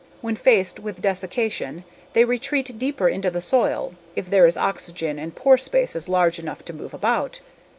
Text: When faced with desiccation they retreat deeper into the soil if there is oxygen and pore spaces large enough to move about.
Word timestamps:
When 0.21 0.35
faced 0.35 0.79
with 0.79 0.99
desiccation 1.03 1.83
they 2.13 2.25
retreat 2.25 2.79
deeper 2.79 3.07
into 3.07 3.29
the 3.29 3.39
soil 3.39 3.93
if 4.15 4.31
there 4.31 4.47
is 4.47 4.57
oxygen 4.57 5.19
and 5.19 5.35
pore 5.35 5.59
spaces 5.59 6.09
large 6.09 6.39
enough 6.39 6.65
to 6.65 6.73
move 6.73 6.95
about. 6.95 7.39